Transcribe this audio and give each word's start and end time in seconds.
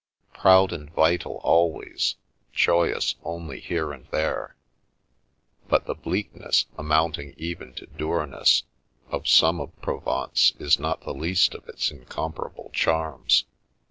Proud 0.33 0.73
and 0.73 0.89
vital 0.89 1.33
always, 1.43 2.15
joyous 2.53 3.13
only 3.23 3.59
here 3.59 3.93
and 3.93 4.07
there; 4.07 4.55
but 5.67 5.85
the 5.85 5.93
bleakness, 5.93 6.65
amounting 6.75 7.35
even 7.37 7.75
to 7.75 7.85
dourness, 7.85 8.63
of 9.11 9.27
some 9.27 9.59
of 9.61 9.79
Provence 9.79 10.53
is 10.57 10.79
not 10.79 11.01
the 11.01 11.13
least 11.13 11.53
of 11.53 11.69
its 11.69 11.91
incomparable 11.91 12.71
charms. 12.73 13.45